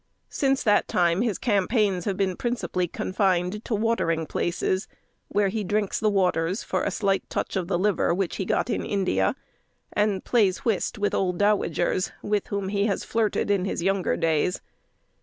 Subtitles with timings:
[0.31, 4.87] Since that time his campaigns have been principally confined to watering places;
[5.27, 8.71] where he drinks the waters for a slight touch of the liver which he got
[8.71, 9.35] in India;
[9.93, 14.59] and plays whist with old dowagers, with whom he has flirted in his younger days.